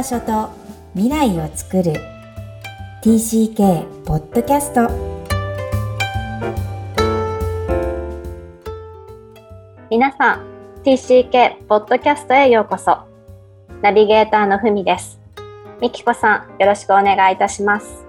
[0.00, 0.48] 場所と
[0.94, 1.92] 未来を作る
[3.02, 4.88] TCK ポッドキャスト
[9.90, 10.46] 皆さん
[10.84, 12.96] TCK ポッドキャストへようこそ
[13.82, 15.20] ナビゲーターのふみです
[15.82, 18.06] みきこさんよろしくお願いいたします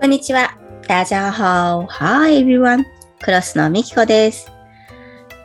[0.00, 0.56] こんにちは。
[0.88, 1.86] 大家好。
[1.88, 2.84] Hi everyone.
[3.20, 4.50] クロスのみきこです。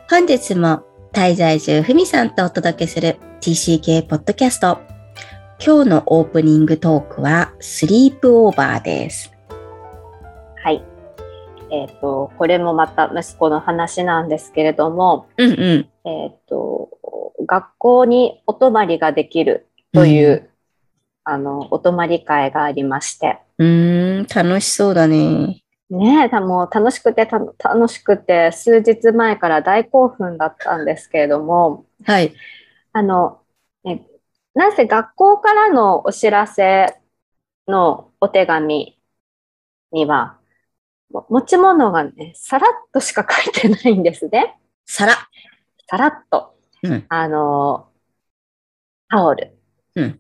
[0.10, 4.87] 本日も滞在中ふみさんとお届けする TCK ポッドキャスト。
[5.60, 9.34] 今日のオープニングトークはスリープオーバーです。
[10.64, 10.84] はい
[11.72, 16.10] えっ、とこれもまた息子の話なんですけれどもうんうん。
[16.10, 16.90] えっ、と
[17.48, 20.50] 学校にお泊まりができるという、
[21.24, 25.64] あのお泊まり会がありましてうーん、楽しそうだね。
[25.90, 32.34] ねえ、たもう楽しくてた楽しくて数日前から大興奮だったんですけれども、はい。
[32.94, 33.40] あの、
[33.84, 34.06] ね、
[34.58, 36.98] なんせ学校からのお知らせ
[37.68, 38.98] のお手紙
[39.92, 40.40] には、
[41.12, 44.58] も持ち物がね、さらっとしか書いてないんですね。
[44.84, 45.14] 皿。
[45.88, 46.56] さらっと。
[46.82, 47.06] うん。
[47.08, 47.90] あの、
[49.10, 49.56] タオル、
[49.94, 50.20] うん。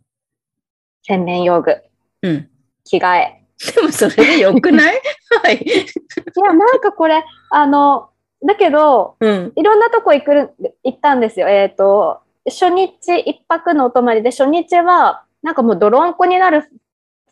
[1.01, 1.75] 洗面用具、
[2.21, 2.49] うん。
[2.83, 3.43] 着替え。
[3.75, 5.01] でもそれでよくない？
[5.43, 5.55] はい。
[5.55, 5.69] い
[6.45, 8.11] や、なんかこれ、あの、
[8.45, 9.53] だけど、うん。
[9.55, 11.49] いろんなとこ行くる、行ったんですよ。
[11.49, 16.69] えっ、と、初日一泊のお泊まりで、初日は、なんかもう泥んこになるフ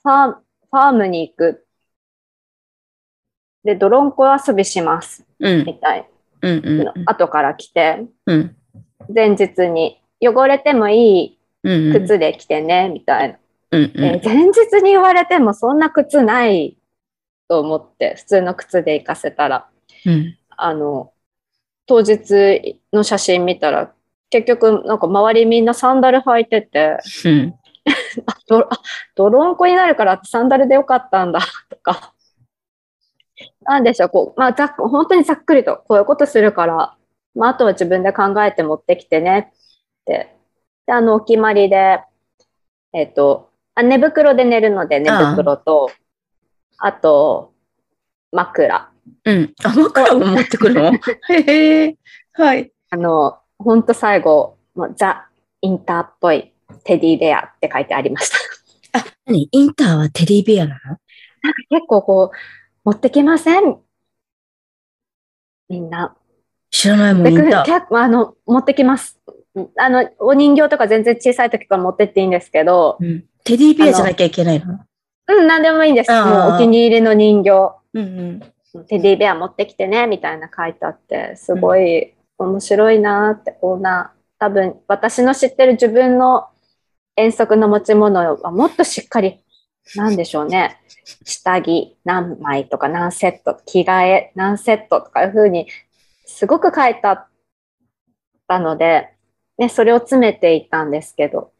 [0.05, 1.65] ァーファームに行く。
[3.63, 5.25] で、泥んこ遊びします。
[5.39, 5.65] うん。
[5.65, 6.07] みたい
[6.41, 6.65] うん。
[6.65, 6.93] うんな。
[7.05, 8.55] 後から来て、うん。
[9.13, 11.89] 前日に、汚れてもいうん。
[11.89, 13.39] い靴で来てね、みたいな。
[13.71, 13.83] うん。
[13.95, 16.77] えー前日に言われても、そんな靴ない
[17.47, 19.67] と思って、普通の靴で行かせたら。
[20.05, 20.37] うん。
[20.49, 21.13] あの、
[21.87, 23.94] 当日の写真見たら、
[24.29, 27.55] 結局、なんか周りみんなサンダル履いてて、うん。
[28.25, 28.81] あ、どあ
[29.15, 32.13] 泥んこになるからサンダルでよかったんだ、 とか。
[33.61, 36.95] なんでしょう、こう、まあ、ざっ本当にざっくりと、こういうことするから、
[37.35, 39.51] まあ、あとは自分で考えて持ってきてね、
[40.01, 40.35] って。
[40.85, 42.01] で、あの、お決まりで、
[42.93, 45.91] えっ、とあ、寝袋で寝るので、寝袋と、
[46.77, 47.53] あと、
[48.31, 48.89] 枕。
[49.25, 49.53] うん。
[49.63, 50.93] あ、枕も持ってくるの？
[51.29, 51.97] へえ。
[52.33, 52.71] はい。
[52.89, 55.27] あの、ほんと最後、もうザ・
[55.61, 56.51] インターっぽい
[56.83, 58.29] テディベアって書いてありまし
[58.91, 58.99] た。
[58.99, 59.47] あ、何？
[59.51, 60.97] インターはテディベアなの？
[61.69, 62.37] 結構こう、
[62.83, 63.77] 持ってきません？
[65.69, 66.15] みんな。
[66.69, 67.65] 知らないもん、でインター。
[67.65, 69.19] 結構あの、持ってきます。
[69.77, 73.23] あの、お人形とか全然小さい時から持ってっていいんですけど、うん。
[73.43, 74.79] テディベアじゃなきゃいけないの？
[75.27, 76.11] うん、なんでもいいんです。
[76.11, 77.51] もうお気に入りの人形、
[77.93, 78.41] うん
[78.75, 78.85] うん。
[78.87, 86.47] テディベア持ってきてね、みたいな書いてあって、すごい面白いなって、こんな、多分私の知ってる自分の
[87.15, 89.41] 遠足の持ち物はもっとしっかり、
[89.95, 90.81] なんでしょうね。
[91.23, 95.67] 下着何枚とか何セット、着替え何セットとかいうふうに、
[96.25, 97.27] すごく書いてあっ
[98.47, 99.13] たので、
[99.57, 101.51] ね、それを詰めていたんですけど。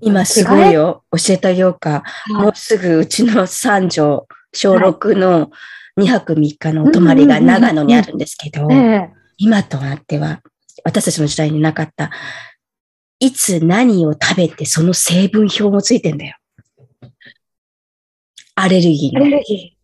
[0.00, 1.04] 今すごいよ。
[1.12, 2.02] 教えてあげようか。
[2.28, 5.50] もうすぐうちの三女、小6の
[5.96, 10.42] 2泊3日のお泊まりが長野にあるんですけど、ええ今となっては、
[10.84, 12.10] 私たちの時代になかった、
[13.20, 16.36] いつ何を食べてその成分表もついてんだよ。
[18.54, 19.24] アレルギーの。
[19.24, 19.80] アレルギー。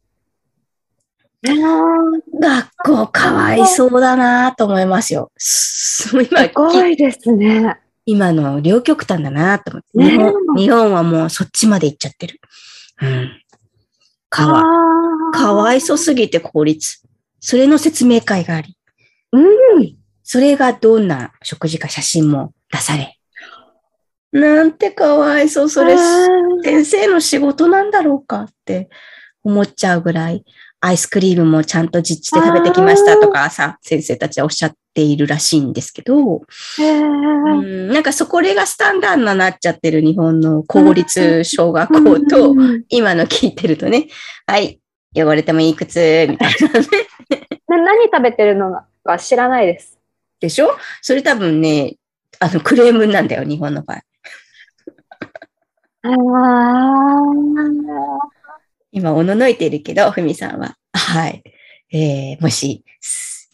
[2.38, 5.32] 学校かわいそうだなと思いますよ。
[5.38, 6.14] す
[6.54, 7.80] ごいですね。
[8.04, 10.56] 今の両極端だなと思って、ねえ日本。
[10.56, 12.40] 日本はもうそっちまで行っちゃってる。
[13.00, 13.42] うん。
[14.28, 14.64] かわ、
[15.32, 17.00] かわいそすぎて効率。
[17.40, 18.75] それの説明会があり、
[19.36, 19.96] うん。
[20.22, 23.18] それがどんな食事か写真も出され。
[24.32, 25.96] なんてかわいそう、それ、
[26.62, 28.88] 先生の仕事なんだろうかって
[29.44, 30.44] 思っちゃうぐらい、
[30.80, 36.42] アイスクリームもちゃんと実地で食べてきましたとかさ、先生たちはおっしゃっているらしいんですけど、
[36.78, 42.84] へうーん、なんかそこれがスタンダードになっちゃってる日本の公立小学校と、うん。
[42.88, 44.08] 今の聞いてるとね、
[44.46, 44.80] はい、
[45.16, 46.86] 汚れてもいい靴、みたいなね。
[47.68, 48.70] な何食べてるの
[49.06, 49.98] か知らないです。
[50.40, 50.76] でしょ？
[51.00, 51.96] それ多分ね、
[52.40, 54.02] あの、クレームなんだよ、日本の場合。
[56.02, 56.12] ああ。
[58.92, 60.76] 今、おののいているけど、ふみさんは。
[60.92, 61.42] はい。
[61.92, 62.84] えー、もし、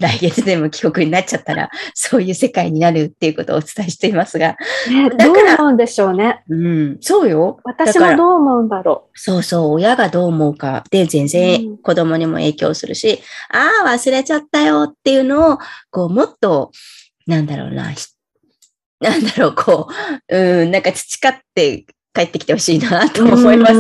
[0.02, 4.56] 来月でも帰国になっちゃったら、 そういう世界になるっていうことをお伝えしていますが。
[4.88, 6.43] ね、だからどう思うんでしょうね。
[6.49, 7.58] うん、そうよ。
[7.64, 13.20] 私もどう思うんだろそうそう、親がどう思うかで全う然ん子供にも影響するし、
[13.50, 15.58] ああ、忘れちゃったよっていうのを、
[15.90, 16.70] こう、もっと、
[17.26, 18.06] なんだろうな、ひ
[19.00, 19.88] なんだろう、こ
[20.28, 21.84] う、うん、なんか培って
[22.14, 23.75] 帰ってきてほしいなと思います。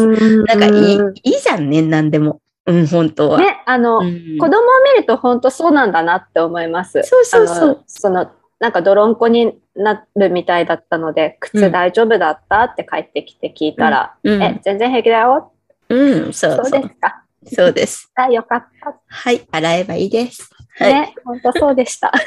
[0.46, 2.40] なんかいい、いいじゃんね、なんでも。
[2.66, 3.38] うん、本当は。
[3.38, 4.60] ね、あの、うん、子供を
[4.94, 7.02] 見ると本当そうなんだなって思います。
[7.02, 7.82] そうそうそう。
[7.86, 8.30] その、
[8.60, 15.52] なんか泥んこになるみたいだったので、靴大丈夫だったって帰ってきて聞いたら、うん、え、全然平気だよ。
[15.88, 16.64] うん、そうそう。
[16.66, 17.24] そうですか？
[17.52, 18.12] そうです。
[18.14, 18.94] あ、よかった。
[19.08, 20.48] はい、洗えばいいです。
[20.78, 20.94] はい。
[20.94, 22.12] ね、本当そうでした。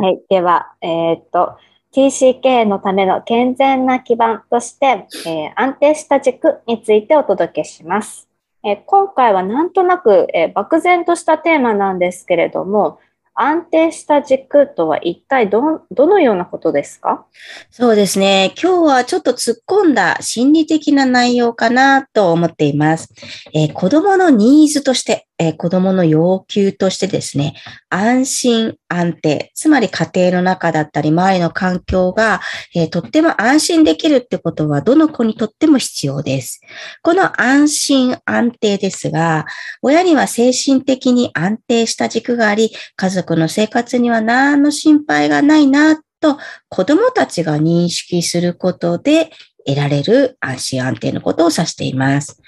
[0.00, 1.56] はい、では、えー、っと、
[1.98, 8.28] TCK のための健全な基盤として、えー、安定した軸についてお届けします。
[8.64, 13.00] えー、今回はなんとなく、えー、漠然としたテーマなんですけれども、
[13.34, 17.24] 安定した軸とは一体ど、どのようなことですか？
[17.70, 18.52] そうですね。
[18.60, 23.12] 今日はちょっと突っ込んだ心理的な内容かなと思っています。
[23.52, 27.54] えー、子供のニーズとして、えー、子供の要求としてですね、
[27.90, 32.40] 安心安定、つまり家庭の中だったり周りの環境が、
[32.74, 36.60] えー、とっても安心できるってことはどの子にとっても必要です。
[37.02, 39.46] この安心安定ですが、
[39.82, 46.38] 親には精神的に安定した軸があり、家族の生活には何の心配がないなと
[46.68, 49.30] 子供たちが認識することで
[49.66, 52.40] 得られる安心安定のことを指しています。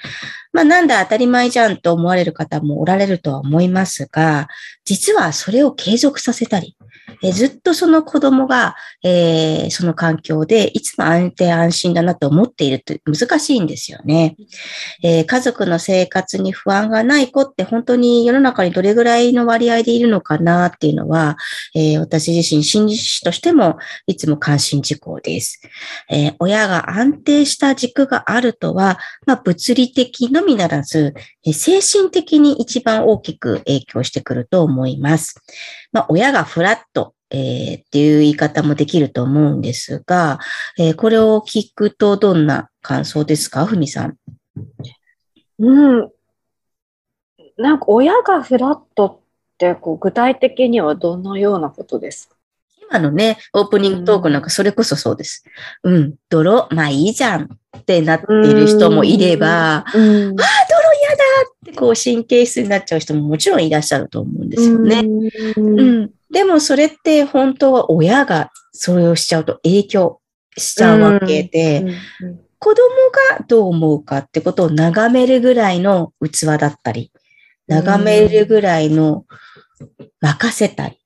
[0.52, 4.48] まあなんだ当たり前じゃんと思われる方もおられるとは思いますが、
[4.84, 6.76] 実はそれを継続させたり、
[7.22, 14.36] えずっとその子供が、えー、その環境でいつも安定安心だなと思っているって難しいんですよね、
[15.02, 21.36] えー、家族の生活に不安がない子って本当に世の中にどれぐらいの割合でいるのかなっていうのは、
[21.74, 25.60] えー、私自身心理師としてもいつも関心事項です。
[26.10, 31.14] え親が安定した軸があるとは、まあ、物理的のみならず、
[31.52, 35.40] 精神的に一番大きく影響してくると思います。
[35.92, 40.38] まあ、親がフラット、えー、っていう言い方もできると思うんですが、
[40.78, 43.66] えー、これを聞くとどんな感想ですか？
[43.66, 44.16] ふみさん。
[45.58, 46.10] うん。
[47.56, 49.18] なんか親がフラットっ
[49.58, 52.36] てこう具体的にはどのようなことですか？
[52.90, 55.44] 今のね、オープニングトークなんかそれこそそうです。
[55.84, 57.42] うん、泥、まあいいじゃん
[57.78, 59.84] ってなっている人もいれば、あ
[61.80, 65.00] こう神経質になっちゃう人ももちろんいらっしゃると思うんですよね。
[65.56, 70.20] うん、でもそれって本当は親がそれをしちゃうと影響
[70.58, 71.86] しちゃうわけで、
[72.58, 72.84] 子供
[73.38, 77.10] がどう思うかってことを眺めるぐらいの器だったり、
[77.66, 79.24] 眺めるぐらいの
[80.20, 80.99] 任せたり、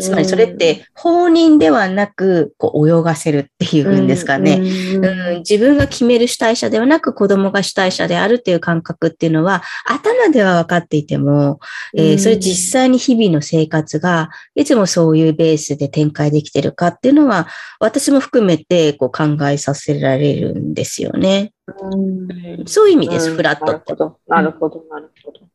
[0.00, 11.60] つまりそれって放任ではなく、こう泳がせるっていうんですかね、うん、自分が決める主体者ではなく子供が主体者であるっていう感覚っていうのは頭では分かっていても、
[11.94, 17.48] えー、それ実際に日々の生活がいつもそういうベースで展開できてるかっていうのは
[17.78, 21.52] 私も含めてこう考えさせられるんですよね。
[21.66, 22.66] うん。
[22.66, 23.94] そういう意味です、フラットって。
[24.26, 25.51] なるほど、なるほど。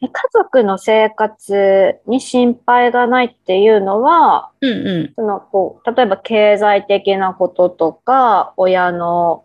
[0.00, 9.44] 家族の生活に心配がないっていうのは、うんうん、そのこう例えば経済的なこととか、親の、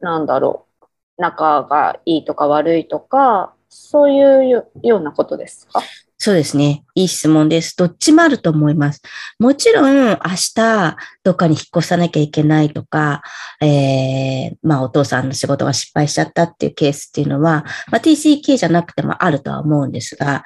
[0.00, 0.86] なんだろう、
[1.18, 5.82] 仲がいいとか悪いとか、そういうようなことですか？
[6.22, 6.84] そうですね。
[6.94, 7.74] いい質問です。
[7.78, 9.00] どっちもあると思います。
[9.38, 10.16] もちろん、明
[10.54, 13.22] 日、どっかに引っ越さなきゃいけないとか、
[13.62, 20.44] えー、まあ、お父さんの仕事が失敗しちゃったっていうケースっていうのは、まあ、TCK じゃなくてもあるとは思うんですが、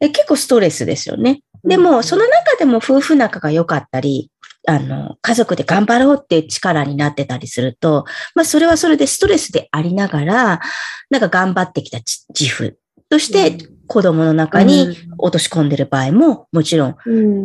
[0.00, 1.40] え結構ストレスですよね。
[1.64, 4.30] でも、その中でも夫婦仲が良かったり、
[4.68, 8.04] あの、家族で頑張ろうっていう力になってたりすると、
[8.34, 10.60] まあ、それはそれでストレスでありながら、
[11.08, 12.00] なんか頑張ってきた
[12.38, 16.96] 自負として子供の中に落とし込んでる場合ももちろん、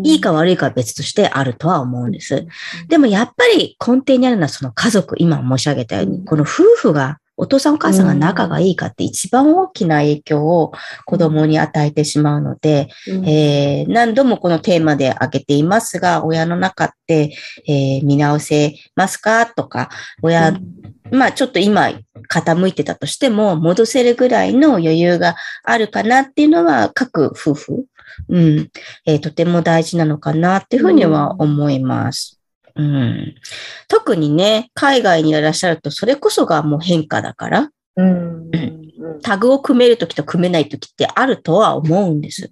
[0.04, 2.48] いいか悪いかは別としてあるとは思うんです。
[2.88, 10.74] でもやっぱり根底にあるのはその家族、今申し上げたように、この夫婦がお父さんお母さんが仲がいいかって一番大きな影響を
[11.06, 17.36] 子供に与えてしまうので、えー、何度もこのテーマで挙げていますが、親の中って、
[17.68, 19.90] えー、見直せますかとか、
[20.22, 20.54] 親、
[21.10, 21.90] まあちょっと今
[22.30, 27.86] 傾いてたとしても戻せるぐらいの余裕があるかなっていうのは各夫婦、
[28.30, 28.70] うん、
[29.08, 32.41] えー、とても大事なのかなっていうふうには思います。
[32.76, 33.36] うん、
[33.88, 38.52] 特にね、海外にいらっしゃると、それこそがもう変化だから、うん、
[39.22, 42.52] タグを組めるときと組めないときってあるとは思うんです。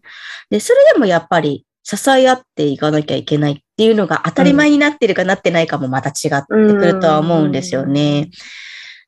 [0.50, 8.30] で、それでもやっぱり支え合っていかなきゃいけないっていうのが当たり前になってるかなってないかもまた違ってくるとは思うんですよね。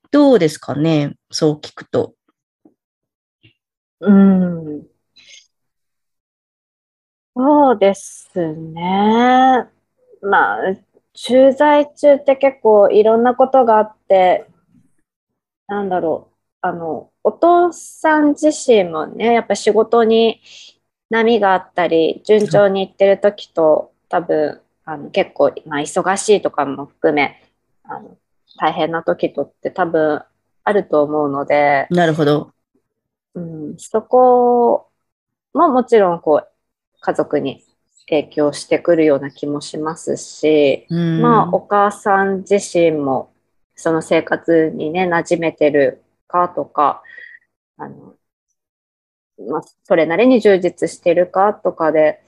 [0.09, 1.13] どうですかね？
[1.29, 2.13] そう聞くと。
[3.99, 4.83] うん。
[7.35, 9.65] そうですね。
[10.21, 10.57] まあ、
[11.13, 14.47] 駐在中って結構いろんなことがあって、
[15.67, 20.41] なんだろう、あの、お父さん自身もね、やっぱ仕事に
[21.09, 27.41] 波があったり、順調にいってる時と、多分、あの結構、まあ、忙しいとかも含め、
[27.83, 28.17] あの
[28.57, 30.21] 大変な時とって多分
[30.63, 32.51] あると思うので、なるほど。
[33.33, 34.89] うん、そこ
[35.53, 36.47] ももちろんこう
[36.99, 37.63] 家族に
[38.11, 43.31] 影響してくるような気もしますし、うんまあお母さん自身も
[43.75, 47.01] その生活にね馴染めてるかとか
[47.77, 48.15] あの、
[49.49, 52.21] まあ、それなりに充実してるかとかで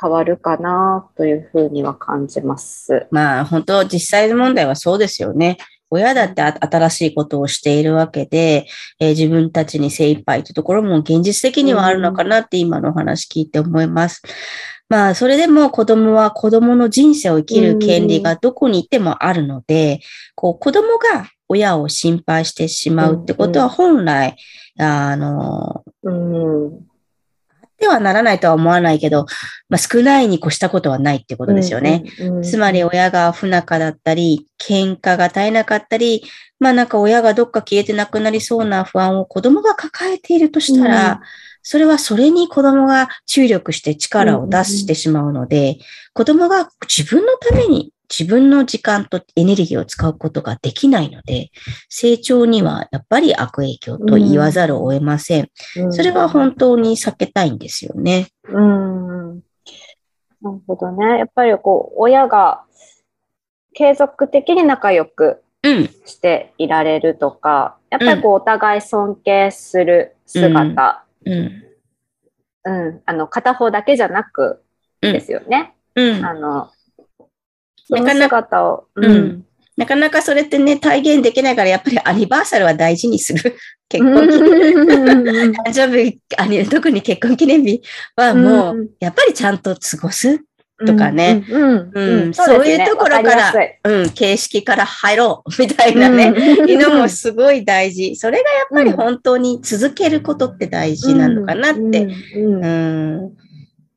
[0.00, 3.06] 変わるかなというふうには感じます。
[3.12, 5.56] まあ本当実際問題はそうですよね。
[5.90, 8.66] 親だって新しいことをしているわけで、
[9.00, 14.22] えー自分たちに精一杯というところも現実的にはあるのかなって今のお話聞いて思います。
[14.88, 20.00] まあそれでも子供は子供の人生を生きる権利がどこにいてもあるので、
[20.34, 24.36] こう子供が親を心配してしまうってことは本来、
[24.78, 26.87] あの、うん
[27.78, 29.26] ではならないとは思わないけど、
[29.68, 32.04] まあ、少ないに越したことはないってことですよね。。
[32.20, 36.24] うんうんつまり親が不仲だったり、喧嘩が絶えなかったり、
[36.58, 41.18] まあなんか親がどっか消えてなくなりそうな不安を子供が抱えているとしたら、うん
[41.70, 45.76] それはそれに子供が注力して力を出してしまうので、
[46.14, 51.50] 子供が自分のために自分の時間とエネルギーを使うことができないので、
[51.88, 55.48] 成長にはやっぱり悪影響と言わざるを得ません。
[55.76, 58.28] うんそれは本当に避けたいんですよね。
[58.44, 59.34] うん。
[60.40, 61.18] なるほどね。
[61.18, 62.64] やっぱりこう、親が
[63.74, 65.84] 継続的に仲良くうん。
[66.04, 71.64] していられるとか、やっぱりこう、お互い尊敬する姿、うん。
[72.64, 74.62] うん、あの、片方だけじゃなく
[75.02, 75.74] うんですよね。
[75.94, 76.24] うん。
[76.24, 76.70] あの
[77.90, 79.44] なかなか姿を、うん
[79.78, 83.56] なかなかそれってね、体現できないから、やっぱりアニバーサルは大事にする。
[83.88, 85.52] 結婚記念うん。
[85.52, 87.80] 誕生日、特に結婚記念日
[88.16, 90.40] はもうんう、やっぱりちゃんと過ごす。
[90.86, 91.42] とかね
[92.32, 93.52] そういうところから
[93.82, 95.50] うん、形式から入ろう。
[95.60, 96.28] みたいなね。
[96.28, 98.14] うんいうのもすごい大事。
[98.14, 101.80] それがやっぱり本当に続けることって大事なのかなって。
[101.80, 101.90] うん。
[101.90, 103.30] ううんん。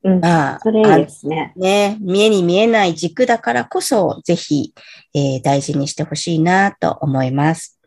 [0.04, 1.52] うんまあ、それいいですね。
[1.56, 4.74] ね、見えに見えない軸だからこそ、ぜひ、
[5.14, 7.78] えー大事にしてほしいなと思います。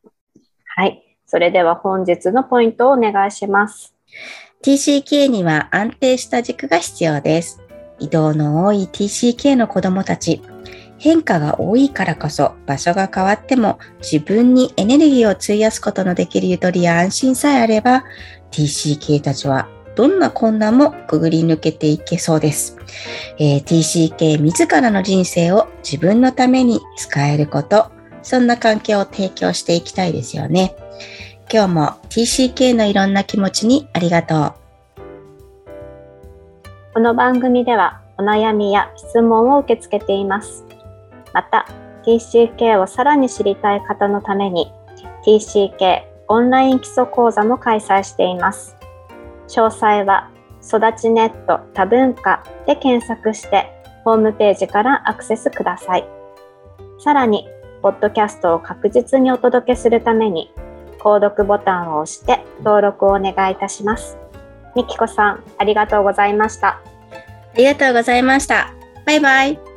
[0.75, 1.01] はい。
[1.25, 3.93] それでは本日のポイントをお願いします。
[4.63, 7.61] TCK には安定した軸が必要です。
[7.99, 10.41] 移動の多い TCK の子供たち。
[10.97, 18.05] 変化が多いからこそ場所が変わっても自分にエネルギーを費やすことのできるゆとりや安心さえあれば
[18.51, 22.77] TCK たちはどんな困難もくぐり抜けていけそうです。
[23.39, 30.75] えー TCK 自らの人生を自分のために使えること、そんな環境を提供していきたいですよね。
[31.51, 34.53] 今日も TCK のいろんな気持ちにありがとう。
[36.93, 40.65] この番組ではお悩みや質問を受け付けています。
[41.33, 41.67] また、
[42.05, 44.71] TCK をさらに知りたい方のために
[45.25, 48.74] TCK オンライン基礎講座も開催しています。
[49.47, 50.29] 詳細は
[50.61, 53.71] 育ちネット多文化で検索して
[54.03, 56.07] ホームページからアクセスください。
[56.99, 57.47] さらに、
[57.81, 60.51] ポッドキャストを確実にお届けするために
[60.99, 64.17] 購読ボタンを押して登録をお願いいたします。
[64.75, 66.69] みきこさん、ありがとうございました。
[66.69, 68.73] ありがとうございました。
[69.05, 69.74] バイバイ。